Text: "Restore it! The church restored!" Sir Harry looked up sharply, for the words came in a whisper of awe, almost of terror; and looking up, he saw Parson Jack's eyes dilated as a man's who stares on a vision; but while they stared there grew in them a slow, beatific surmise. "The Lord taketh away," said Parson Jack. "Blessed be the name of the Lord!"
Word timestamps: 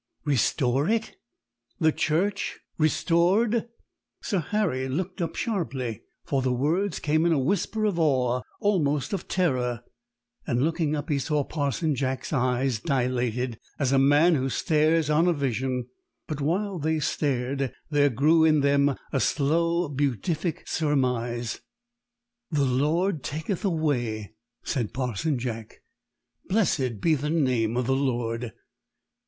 "Restore 0.25 0.89
it! 0.89 1.15
The 1.79 1.91
church 1.91 2.57
restored!" 2.79 3.67
Sir 4.23 4.39
Harry 4.39 4.89
looked 4.89 5.21
up 5.21 5.35
sharply, 5.35 6.01
for 6.25 6.41
the 6.41 6.51
words 6.51 6.97
came 6.97 7.23
in 7.23 7.31
a 7.31 7.37
whisper 7.37 7.85
of 7.85 7.99
awe, 7.99 8.41
almost 8.59 9.13
of 9.13 9.27
terror; 9.27 9.83
and 10.47 10.63
looking 10.63 10.95
up, 10.95 11.09
he 11.11 11.19
saw 11.19 11.43
Parson 11.43 11.93
Jack's 11.93 12.33
eyes 12.33 12.79
dilated 12.79 13.59
as 13.77 13.91
a 13.91 13.99
man's 13.99 14.37
who 14.37 14.49
stares 14.49 15.07
on 15.11 15.27
a 15.27 15.33
vision; 15.33 15.85
but 16.27 16.41
while 16.41 16.79
they 16.79 16.99
stared 16.99 17.71
there 17.91 18.09
grew 18.09 18.43
in 18.43 18.61
them 18.61 18.95
a 19.13 19.19
slow, 19.19 19.87
beatific 19.87 20.67
surmise. 20.67 21.61
"The 22.49 22.65
Lord 22.65 23.21
taketh 23.21 23.63
away," 23.63 24.33
said 24.63 24.95
Parson 24.95 25.37
Jack. 25.37 25.83
"Blessed 26.49 27.01
be 27.01 27.13
the 27.13 27.29
name 27.29 27.77
of 27.77 27.85
the 27.85 27.95
Lord!" 27.95 28.51